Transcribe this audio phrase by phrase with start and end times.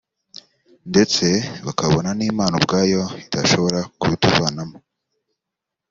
[0.89, 1.25] ndetse
[1.65, 4.77] bakabona n’Imana ubwayo itashobora kubituvanamo